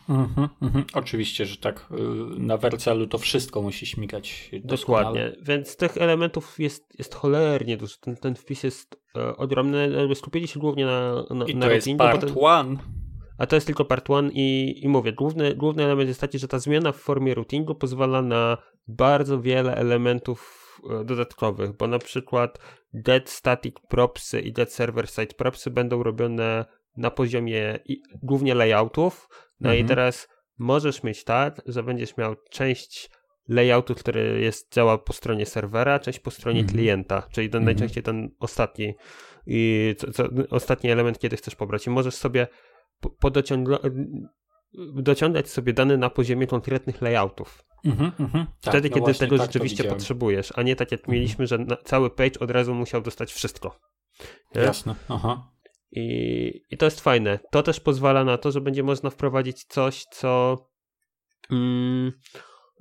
[0.09, 0.85] Mhm, mhm.
[0.93, 1.89] Oczywiście, że tak.
[1.91, 4.51] Y, na Wercelu to wszystko musi śmigać.
[4.63, 5.05] Doskonale.
[5.05, 7.95] Dokładnie, więc tych elementów jest, jest cholernie dużo.
[8.01, 10.15] Ten, ten wpis jest e, ogromny.
[10.15, 12.77] Skupili się głównie na, na, I na to jest part ten, one.
[13.37, 16.47] A to jest tylko part one i, i mówię, główny, główny element jest taki, że
[16.47, 22.59] ta zmiana w formie routingu pozwala na bardzo wiele elementów e, dodatkowych, bo na przykład
[22.93, 26.65] dead static propsy i dead server side propsy będą robione
[26.97, 27.79] na poziomie
[28.23, 29.29] głównie layoutów,
[29.59, 29.85] no mhm.
[29.85, 33.09] i teraz możesz mieć tak, że będziesz miał część
[33.47, 36.77] layoutu, który jest, działa po stronie serwera, część po stronie mhm.
[36.77, 37.65] klienta, czyli ten, mhm.
[37.65, 38.95] najczęściej ten ostatni
[39.47, 41.87] i co, co, ostatni element, kiedy chcesz pobrać.
[41.87, 42.47] I możesz sobie
[43.19, 43.81] podociągać
[44.95, 47.63] dociągać sobie dane na poziomie konkretnych layoutów.
[47.85, 48.11] Mhm.
[48.61, 51.15] Tak, Wtedy, no kiedy tego tak rzeczywiście potrzebujesz, a nie tak jak mhm.
[51.15, 53.79] mieliśmy, że cały page od razu musiał dostać wszystko.
[54.55, 54.61] Nie?
[54.61, 55.51] Jasne, aha.
[55.91, 57.39] I, I to jest fajne.
[57.51, 60.57] To też pozwala na to, że będzie można wprowadzić coś, co
[61.51, 62.11] mm,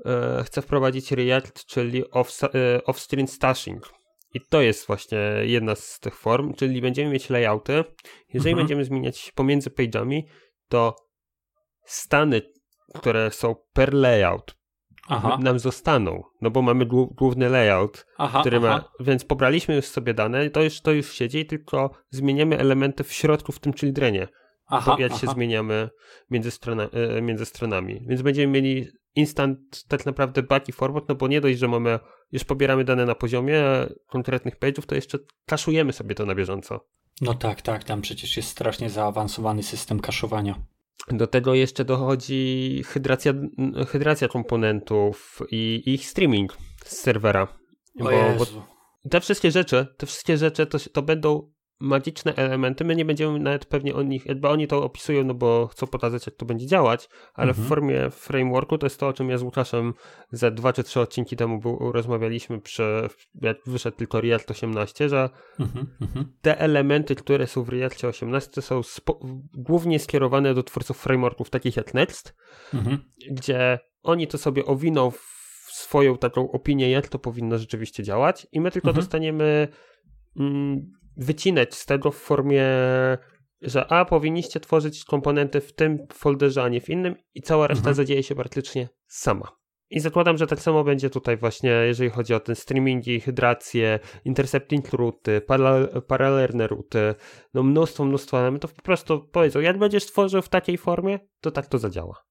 [0.04, 3.92] e, chce wprowadzić React, czyli off, e, off-screen stashing.
[4.34, 7.84] I to jest właśnie jedna z tych form, czyli będziemy mieć layouty.
[8.34, 8.56] Jeżeli mhm.
[8.56, 10.22] będziemy zmieniać pomiędzy page'ami,
[10.68, 10.96] to
[11.84, 12.42] stany,
[12.94, 14.55] które są per layout,
[15.08, 15.38] aha.
[15.40, 18.66] nam zostaną, no bo mamy główny layout, aha, który aha.
[18.66, 23.12] ma, więc pobraliśmy już sobie dane, to już, to już siedzi, tylko zmieniamy elementy w
[23.12, 24.28] środku w tym childrenie,
[24.66, 25.90] aha, jak się zmieniamy
[26.30, 31.14] między, strona, e, między stronami, więc będziemy mieli instant tak naprawdę back i forward, no
[31.14, 31.98] bo nie dość, że mamy,
[32.32, 33.62] już pobieramy dane na poziomie
[34.06, 36.86] konkretnych page'ów, to jeszcze kaszujemy sobie to na bieżąco.
[37.20, 40.54] No tak, tak, tam przecież jest strasznie zaawansowany system kaszowania.
[41.08, 43.32] Do tego jeszcze dochodzi hydracja,
[43.88, 47.48] hydracja komponentów i ich streaming z serwera.
[47.98, 48.46] Bo, bo,
[49.10, 53.64] te wszystkie rzeczy, te wszystkie rzeczy to, to będą magiczne elementy, my nie będziemy nawet
[53.64, 57.08] pewnie o nich, jakby oni to opisują, no bo chcą pokazać, jak to będzie działać,
[57.34, 57.66] ale mhm.
[57.66, 59.94] w formie frameworku to jest to, o czym ja z Łukaszem
[60.30, 63.08] za dwa czy trzy odcinki temu był, rozmawialiśmy przy,
[63.42, 66.32] jak wyszedł tylko React 18, że mhm, mhm.
[66.42, 68.80] te elementy, które są w React 18 są
[69.54, 72.36] głównie skierowane do twórców frameworków takich jak Next,
[72.74, 72.98] mhm.
[73.30, 75.20] gdzie oni to sobie owiną w
[75.66, 79.02] swoją taką opinię, jak to powinno rzeczywiście działać i my tylko mhm.
[79.02, 79.68] dostaniemy
[80.36, 82.64] mm, wycinać z tego w formie,
[83.62, 87.80] że a, powinniście tworzyć komponenty w tym folderze, a nie w innym i cała reszta
[87.80, 87.96] mhm.
[87.96, 89.56] zadzieje się praktycznie sama.
[89.90, 94.92] I zakładam, że tak samo będzie tutaj właśnie, jeżeli chodzi o ten streamingi, hydrację, intercepting
[94.92, 95.42] ruty,
[96.06, 97.14] paralelne ruty,
[97.54, 98.74] no mnóstwo, mnóstwo elementów.
[98.74, 102.26] Po prostu powiedzą, jak będziesz tworzył w takiej formie, to tak to zadziała.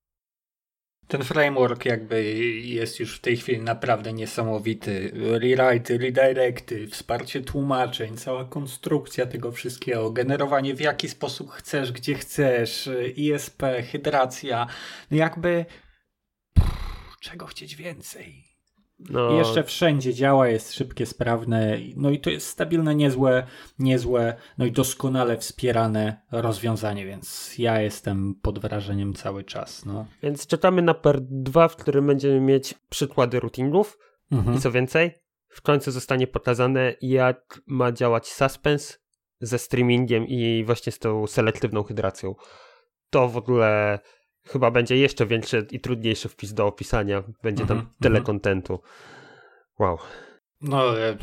[1.08, 5.12] Ten framework jakby jest już w tej chwili naprawdę niesamowity.
[5.13, 12.89] Rewrite, redirecty, wsparcie tłumaczeń, cała konstrukcja tego wszystkiego, generowanie w jaki sposób chcesz, gdzie chcesz,
[13.15, 14.68] ISP, hydracja.
[15.12, 15.65] No jakby
[17.22, 18.45] czego chcieć więcej?
[19.00, 19.34] No.
[19.34, 23.48] I jeszcze wszędzie działa, jest szybkie, sprawne, no i to jest stabilne, niezłe,
[23.80, 29.86] niezłe, no i doskonale wspierane rozwiązanie, więc ja jestem pod wrażeniem cały czas.
[29.86, 30.06] No.
[30.24, 33.98] Więc czekamy na PER 2, w którym będziemy mieć przykłady routingów
[34.32, 34.58] mhm.
[34.58, 35.12] i co więcej,
[35.48, 38.94] w końcu zostanie pokazane, jak ma działać suspense
[39.40, 42.36] ze streamingiem i właśnie z tą selektywną hydracją.
[43.10, 44.00] To w ogóle
[44.46, 47.24] chyba będzie jeszcze większy i trudniejszy wpis do opisania.
[47.44, 48.80] Będzie tam mm -hmm, tyle kontentu.
[49.80, 49.98] Wow.
[50.62, 51.18] No, e,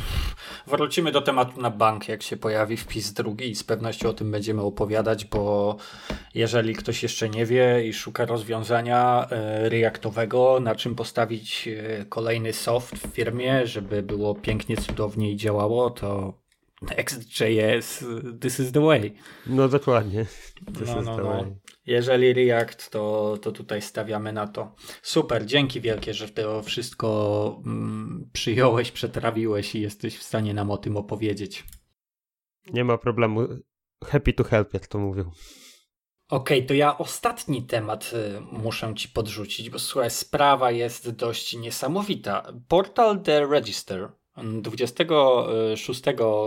[0.67, 4.31] wrócimy do tematu na bank, jak się pojawi wpis drugi i z pewnością o tym
[4.31, 5.77] będziemy opowiadać, bo
[6.35, 12.53] jeżeli ktoś jeszcze nie wie i szuka rozwiązania e, reaktowego, na czym postawić e, kolejny
[12.53, 16.43] soft w firmie, żeby było pięknie, cudownie i działało, to
[16.83, 18.05] Next.js,
[18.41, 19.15] this is the way.
[19.47, 20.27] No dokładnie.
[20.79, 21.45] This no, no, no.
[21.87, 24.75] Jeżeli React, to, to tutaj stawiamy na to.
[25.03, 30.77] Super, dzięki wielkie, że to wszystko mm, przyjąłeś, przetrawiłeś i jesteś w stanie nam o
[30.77, 31.64] tym opowiedzieć.
[32.73, 33.40] Nie ma problemu.
[34.05, 35.31] Happy to help, jak to mówią.
[36.29, 41.57] Okej, okay, to ja ostatni temat y, muszę ci podrzucić, bo słuchaj, sprawa jest dość
[41.57, 42.53] niesamowita.
[42.68, 44.12] Portal The Register
[44.62, 46.03] 26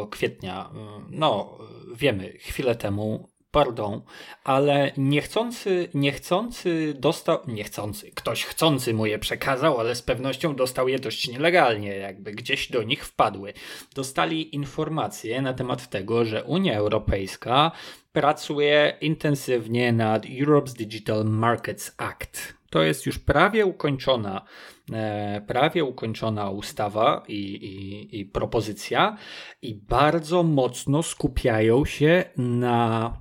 [0.10, 1.58] kwietnia, y, no
[1.95, 4.02] wiemy, chwilę temu, pardon,
[4.44, 11.00] ale niechcący, niechcący dostał, niechcący, ktoś chcący mu je przekazał, ale z pewnością dostał je
[11.00, 13.54] dość nielegalnie, jakby gdzieś do nich wpadły.
[13.94, 17.72] Dostali informacje na temat tego, że Unia Europejska
[18.13, 22.54] pracuje intensywnie nad Europe's Digital Markets Act.
[22.70, 24.46] To jest już prawie ukończona
[24.94, 29.18] E, prawie ukończona ustawa i, i, i propozycja,
[29.62, 33.13] i bardzo mocno skupiają się na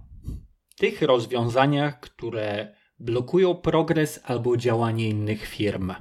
[0.77, 5.95] tych rozwiązaniach, które blokują progres albo działanie innych firm.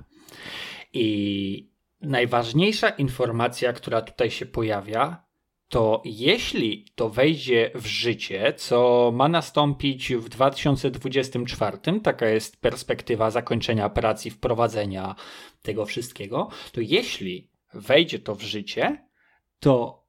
[0.94, 5.24] I najważniejsza informacja, która tutaj się pojawia,
[5.68, 13.90] to jeśli to wejdzie w życie, co ma nastąpić w 2024, taka jest perspektywa zakończenia
[13.90, 15.16] prac i wprowadzenia
[15.62, 19.08] tego wszystkiego, to jeśli wejdzie to w życie,
[19.60, 20.04] to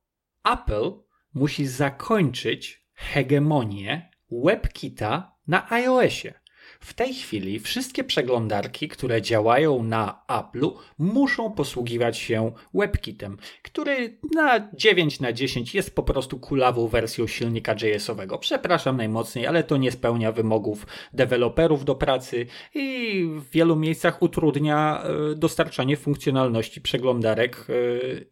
[0.52, 0.92] Apple
[1.34, 6.44] musi zakończyć hegemonię WebKita na iOSie.
[6.80, 14.68] W tej chwili wszystkie przeglądarki, które działają na Apple'u, muszą posługiwać się WebKitem, który na
[14.74, 18.38] 9 na 10 jest po prostu kulawą wersją silnika JS-owego.
[18.38, 25.02] Przepraszam najmocniej, ale to nie spełnia wymogów deweloperów do pracy i w wielu miejscach utrudnia
[25.02, 27.72] e, dostarczanie funkcjonalności przeglądarek e,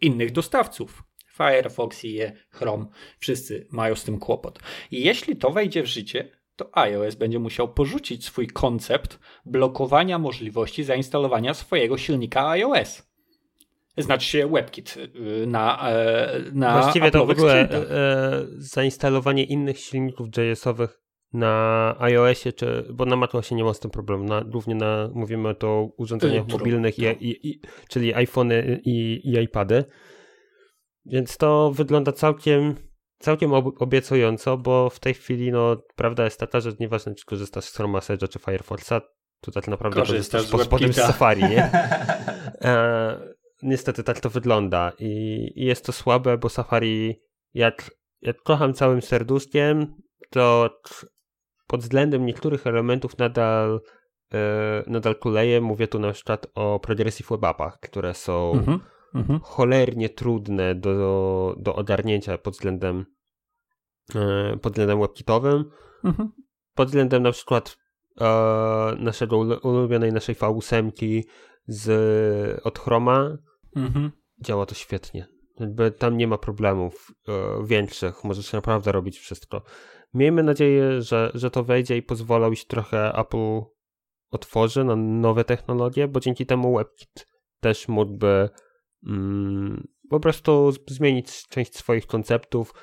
[0.01, 1.03] innych dostawców.
[1.33, 2.19] Firefox i
[2.51, 2.87] Chrome,
[3.19, 4.59] wszyscy mają z tym kłopot.
[4.91, 10.85] I jeśli to wejdzie w życie, to iOS będzie musiał porzucić swój koncept blokowania możliwości
[10.85, 13.03] zainstalowania swojego silnika iOS.
[13.99, 20.29] Znaczy się WebKit y, na, e, na Właściwie to w ogóle e, zainstalowanie innych silników
[20.37, 24.25] JS-owych na iOSie, czy, bo na macOSie nie ma z tym problemu.
[24.25, 29.85] Na, głównie na, mówimy o urządzeniach mobilnych, i, i, i, czyli iPhony i, i iPady.
[31.05, 32.75] Więc to wygląda całkiem
[33.23, 37.77] całkiem obiecująco, bo w tej chwili no, prawda jest taka, że nieważne czy korzystasz z
[37.77, 39.01] Chrome Message'a czy Firefoxa,
[39.41, 41.71] to tak naprawdę korzystasz, pod spodem z Safari, nie?
[42.63, 47.23] e, niestety tak to wygląda I, i jest to słabe, bo Safari
[47.55, 49.95] jak, jak kocham całym serduszkiem,
[50.31, 50.71] to
[51.67, 53.81] pod względem niektórych elementów nadal
[54.35, 55.61] e, nadal kuleje.
[55.61, 58.81] Mówię tu na przykład o Progressive Web Appach, które są mm
[59.15, 59.41] -hmm.
[59.43, 63.07] cholernie trudne do, do ogarnięcia pod względem
[64.15, 65.65] e, pod względem webkitowym.
[66.05, 66.33] Mhm.
[66.75, 67.79] Pod względem na przykład
[68.21, 68.27] e,
[68.99, 71.23] naszego ulubionej naszej V8
[71.67, 73.39] z, od Chroma
[73.77, 74.11] mhm.
[74.39, 75.27] działa to świetnie.
[75.61, 79.63] Jakby tam nie ma problemów e, większych, możesz naprawdę robić wszystko.
[80.15, 83.61] Miejmy nadzieję, że, że to wejdzie i pozwolą się trochę Apple
[84.31, 87.27] otworzy na nowe technologie, bo dzięki temu WebKit
[87.61, 88.49] też mógłby
[90.11, 92.75] po prostu zmienić część swoich konceptów,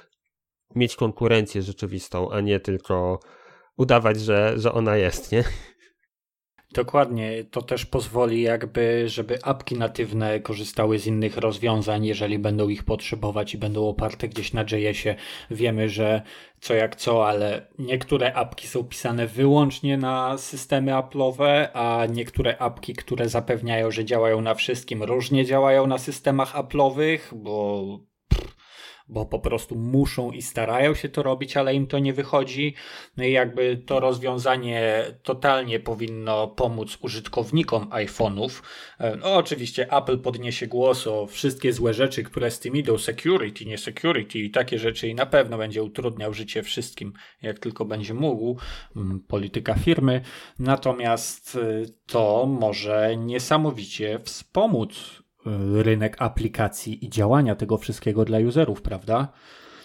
[0.75, 3.19] mieć konkurencję rzeczywistą, a nie tylko
[3.77, 5.43] udawać, że, że ona jest, nie?
[6.73, 12.84] Dokładnie, to też pozwoli jakby, żeby apki natywne korzystały z innych rozwiązań, jeżeli będą ich
[12.84, 15.15] potrzebować i będą oparte gdzieś na JS-ie.
[15.51, 16.21] Wiemy, że
[16.62, 22.93] co jak co, ale niektóre apki są pisane wyłącznie na systemy Apple'owe, a niektóre apki,
[22.93, 27.84] które zapewniają, że działają na wszystkim, różnie działają na systemach Apple'owych, bo
[29.10, 32.76] bo po prostu muszą i starają się to robić, ale im to nie wychodzi.
[33.17, 38.62] No i jakby to rozwiązanie totalnie powinno pomóc użytkownikom iPhone'ów.
[39.00, 43.65] E, no oczywiście Apple podniesie głos o wszystkie złe rzeczy, które z tym idą, security,
[43.65, 48.13] nie security i takie rzeczy i na pewno będzie utrudniał życie wszystkim, jak tylko będzie
[48.13, 48.58] mógł,
[48.95, 50.22] mm, polityka firmy.
[50.60, 55.24] Natomiast e, to może niesamowicie wspomóc
[55.73, 59.27] rynek aplikacji i działania tego wszystkiego dla userów, prawda?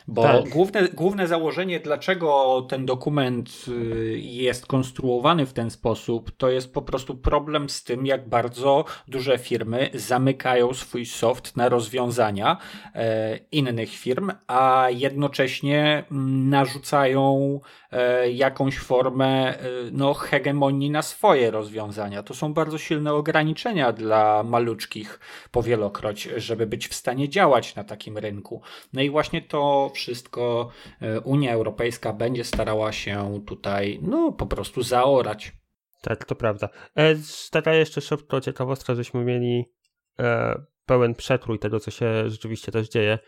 [0.08, 0.48] Bo tak.
[0.48, 6.82] główne, główne założenie, dlaczego ten dokument y, jest konstruowany w ten sposób, to jest po
[6.82, 12.56] prostu problem z tym, jak bardzo duże firmy zamykają swój soft na rozwiązania
[12.94, 17.60] e, innych firm, a jednocześnie mm, narzucają
[17.92, 22.22] e, jakąś formę e, no, hegemonii na swoje rozwiązania.
[22.22, 28.18] To są bardzo silne ograniczenia dla maluczkich powielokroć, żeby być w stanie działać na takim
[28.18, 28.62] rynku.
[28.92, 30.68] No i właśnie to wszystko
[31.00, 35.52] e, Unia Europejska będzie starała się tutaj no po prostu zaorać.
[36.02, 36.68] Tak, to prawda.
[36.96, 37.14] E,
[37.50, 39.64] taka jeszcze szybko ciekawostka, żeśmy mieli
[40.18, 40.54] e,
[40.86, 43.18] pełen przekrój tego, co się rzeczywiście też dzieje.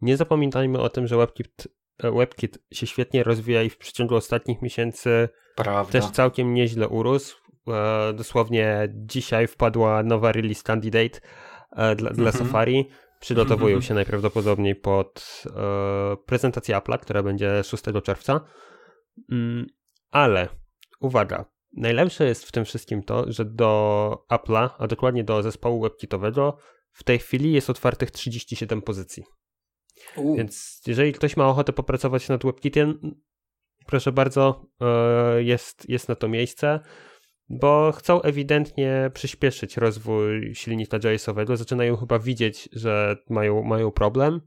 [0.00, 1.68] Nie zapominajmy o tym, że WebKit,
[2.02, 5.92] e, WebKit się świetnie rozwija i w przeciągu ostatnich miesięcy prawda.
[5.92, 7.36] też całkiem nieźle urósł.
[7.68, 11.20] E, dosłownie dzisiaj wpadła nowa release candidate
[11.76, 12.32] e, dla, dla mhm.
[12.32, 12.88] Safari
[13.20, 18.40] przygotowują się najprawdopodobniej pod e, prezentację Apple'a, która będzie 6 czerwca.
[19.32, 19.66] Mm,
[20.10, 20.48] ale
[21.00, 21.44] uwaga,
[21.76, 26.58] najlepsze jest w tym wszystkim to, że do Apple'a, a dokładnie do zespołu webkitowego,
[26.92, 29.24] w tej chwili jest otwartych 37 pozycji.
[30.16, 30.36] U.
[30.36, 33.16] Więc jeżeli ktoś ma ochotę popracować nad WebKitem,
[33.86, 36.80] proszę bardzo, e, jest, jest na to miejsce
[37.48, 41.56] bo chcą ewidentnie przyspieszyć rozwój silnika JS-owego.
[41.56, 44.40] Zaczynają chyba widzieć, że mają, mają problem,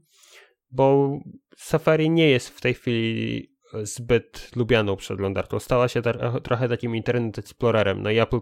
[0.70, 1.18] bo
[1.56, 3.50] Safari nie jest w tej chwili
[3.82, 5.58] zbyt lubianą przeglądarką.
[5.58, 6.02] Stała się
[6.42, 8.02] trochę takim Internet Explorerem.
[8.02, 8.40] No i Apple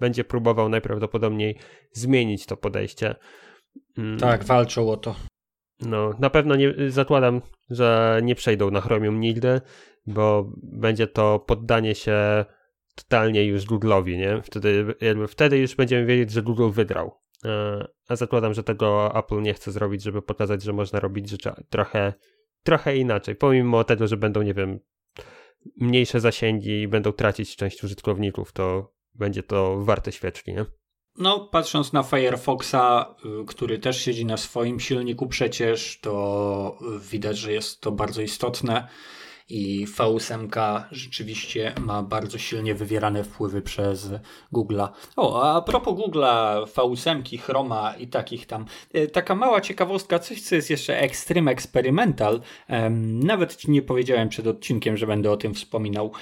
[0.00, 1.58] będzie próbował najprawdopodobniej
[1.92, 3.14] zmienić to podejście.
[3.98, 4.18] Mm.
[4.18, 5.14] Tak, walczą o to.
[5.80, 9.60] No, na pewno nie, zakładam, że nie przejdą na Chromium nigdy,
[10.06, 12.44] bo będzie to poddanie się
[12.94, 14.42] totalnie już Google'owi, nie?
[14.42, 17.20] Wtedy, jakby wtedy już będziemy wiedzieć, że Google wygrał.
[17.44, 21.50] E, a zakładam, że tego Apple nie chce zrobić, żeby pokazać, że można robić rzeczy
[21.70, 22.12] trochę,
[22.62, 23.34] trochę inaczej.
[23.34, 24.80] Pomimo tego, że będą, nie wiem,
[25.76, 30.66] mniejsze zasięgi i będą tracić część użytkowników, to będzie to warte świeczki, nie?
[31.16, 36.78] No, patrząc na Firefoxa, y, który też siedzi na swoim silniku przecież, to
[37.10, 38.88] widać, że jest to bardzo istotne
[39.48, 44.10] i V8 rzeczywiście ma bardzo silnie wywierane wpływy przez
[44.52, 44.88] Google'a.
[45.16, 50.54] O, a propos Google'a, V8, Chroma i takich tam, e, taka mała ciekawostka, coś co
[50.54, 52.40] jest jeszcze extreme experimental,
[52.98, 56.12] nawet ci nie powiedziałem przed odcinkiem, że będę o tym wspominał.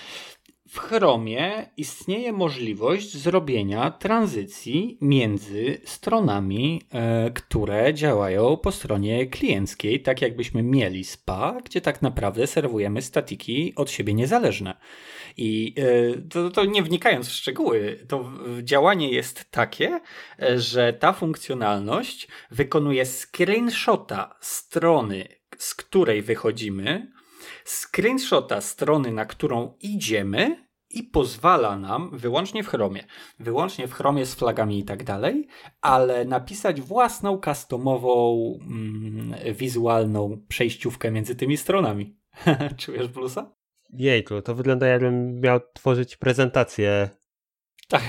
[0.70, 10.22] W Chromie istnieje możliwość zrobienia tranzycji między stronami, e, które działają po stronie klienckiej, tak
[10.22, 14.74] jakbyśmy mieli SPA, gdzie tak naprawdę serwujemy statiki od siebie niezależne.
[15.36, 20.00] I e, to, to nie wnikając w szczegóły, to działanie jest takie,
[20.42, 25.28] e, że ta funkcjonalność wykonuje screenshota strony,
[25.58, 27.19] z której wychodzimy,
[27.70, 33.04] screenshota strony, na którą idziemy i pozwala nam wyłącznie w Chromie,
[33.38, 35.46] wyłącznie w Chromie z flagami i tak dalej,
[35.80, 42.16] ale napisać własną customową, mm, wizualną przejściówkę między tymi stronami.
[42.78, 43.52] Czujesz plusa?
[43.92, 47.10] Jejku, to wygląda jakbym miał tworzyć prezentację
[47.90, 48.02] Tak.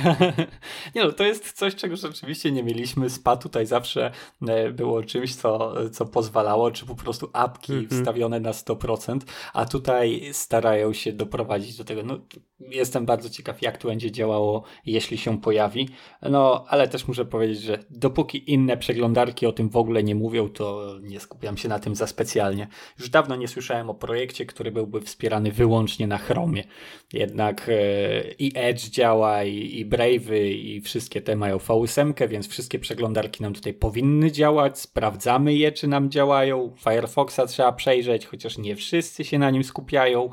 [0.95, 3.09] Nie no, to jest coś, czego rzeczywiście nie mieliśmy.
[3.09, 4.11] SPA tutaj zawsze
[4.47, 7.99] e, było czymś, co, co pozwalało, czy po prostu apki mm -hmm.
[7.99, 9.19] wstawione na 100%,
[9.53, 12.03] a tutaj starają się doprowadzić do tego.
[12.03, 12.19] No,
[12.69, 15.89] jestem bardzo ciekaw, jak to będzie działało, jeśli się pojawi.
[16.21, 20.49] No, ale też muszę powiedzieć, że dopóki inne przeglądarki o tym w ogóle nie mówią,
[20.49, 22.67] to nie skupiam się na tym za specjalnie.
[22.99, 26.63] Już dawno nie słyszałem o projekcie, który byłby wspierany wyłącznie na Chromie.
[27.13, 27.73] Jednak e,
[28.39, 33.53] i Edge działa, i, i Brave'y, i wszystkie te mają V8, więc wszystkie przeglądarki nam
[33.53, 34.79] tutaj powinny działać.
[34.79, 36.75] Sprawdzamy je, czy nam działają.
[36.83, 40.29] Firefoxa trzeba przejrzeć, chociaż nie wszyscy się na nim skupiają,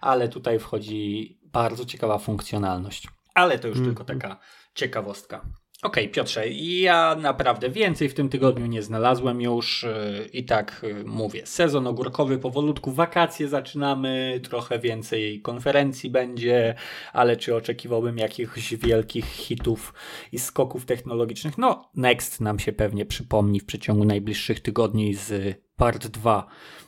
[0.00, 3.08] ale tutaj wchodzi bardzo ciekawa funkcjonalność.
[3.34, 3.88] Ale to już mm.
[3.88, 4.36] tylko taka
[4.74, 5.46] ciekawostka.
[5.84, 10.80] Okej, okay, Piotrze, ja naprawdę więcej w tym tygodniu nie znalazłem już yy, i tak
[10.82, 11.46] yy, mówię.
[11.46, 16.74] Sezon ogórkowy powolutku, wakacje zaczynamy, trochę więcej konferencji będzie,
[17.12, 19.94] ale czy oczekiwałbym jakichś wielkich hitów
[20.32, 21.58] i skoków technologicznych?
[21.58, 26.46] No, Next nam się pewnie przypomni w przeciągu najbliższych tygodni z part 2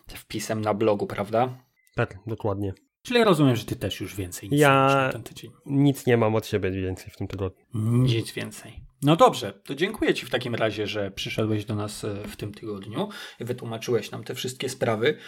[0.09, 1.59] wpisem na blogu, prawda?
[1.95, 2.86] Tak, dokładnie.
[3.07, 5.51] Czyli rozumiem, że ty też już więcej nic ja nie ten tydzień.
[5.67, 7.65] nic nie mam od siebie więcej w tym tygodniu.
[7.75, 8.81] Nic więcej.
[9.03, 12.55] No dobrze, to dziękuję ci w takim razie, że przyszedłeś do nas e, w tym
[12.55, 13.09] tygodniu
[13.41, 15.19] i wytłumaczyłeś nam te wszystkie sprawy.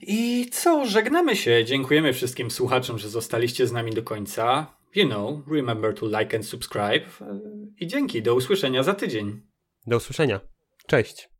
[0.00, 1.64] I co, żegnamy się.
[1.64, 4.76] Dziękujemy wszystkim słuchaczom, że zostaliście z nami do końca.
[4.94, 7.06] You know, remember to like and subscribe.
[7.20, 7.40] E,
[7.80, 9.42] I dzięki, do usłyszenia za tydzień.
[9.86, 10.40] Do usłyszenia.
[10.86, 11.35] Cześć.